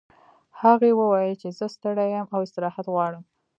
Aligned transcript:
هغې 0.61 0.91
وویل 0.99 1.33
چې 1.41 1.49
زه 1.57 1.65
ستړې 1.75 2.05
یم 2.15 2.27
او 2.35 2.39
استراحت 2.45 2.85
غواړم 2.93 3.23